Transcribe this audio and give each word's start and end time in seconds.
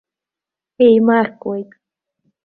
Еимаркуеит. 0.85 1.69